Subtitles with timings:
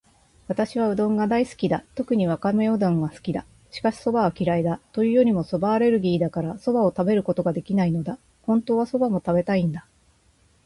[0.47, 1.83] 私はうどんが大好きだ。
[1.93, 3.45] 特にわかめうどんが好きだ。
[3.69, 4.79] しかし、蕎麦は嫌いだ。
[4.93, 8.17] というよりも蕎麦アレルギーだから、蕎麦を食べることができないのだ。
[8.41, 9.85] 本当は蕎麦も食べたいんだ。